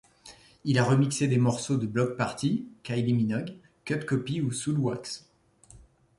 Il 0.63 0.79
a 0.79 0.83
remixé 0.83 1.27
des 1.27 1.37
morceaux 1.37 1.77
de 1.77 1.85
Bloc 1.85 2.17
Party, 2.17 2.65
Kylie 2.81 3.13
Minogue, 3.13 3.53
Cut 3.85 3.99
Copy 4.03 4.41
ou 4.41 4.51
Soulwax. 4.51 5.29